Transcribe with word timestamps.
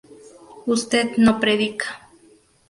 usted 0.65 1.09
no 1.17 1.39
predica 1.39 1.87